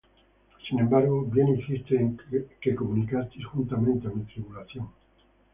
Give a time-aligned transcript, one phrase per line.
[0.67, 2.13] Sin embargo, bien hicisteis
[2.61, 4.85] que comunicasteis juntamente á mi tribulación.